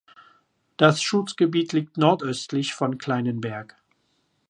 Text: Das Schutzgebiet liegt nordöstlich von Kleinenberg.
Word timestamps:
Das 0.77 1.03
Schutzgebiet 1.03 1.73
liegt 1.73 1.95
nordöstlich 1.99 2.73
von 2.73 2.97
Kleinenberg. 2.97 3.75